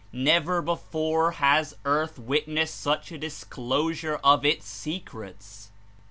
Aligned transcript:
Never 0.11 0.63
before 0.63 1.33
has 1.33 1.75
earth 1.85 2.17
witnessed 2.17 2.81
such 2.81 3.11
a 3.11 3.19
disclosure 3.19 4.19
of 4.23 4.43
its 4.43 4.65
secrets. 4.67 5.69